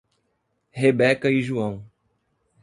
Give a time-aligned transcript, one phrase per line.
[0.71, 1.85] Rebeca e João